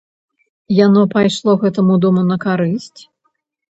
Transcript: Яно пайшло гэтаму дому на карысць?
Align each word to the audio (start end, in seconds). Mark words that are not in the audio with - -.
Яно 0.85 1.03
пайшло 1.13 1.51
гэтаму 1.65 1.99
дому 2.07 2.21
на 2.31 2.37
карысць? 2.47 3.01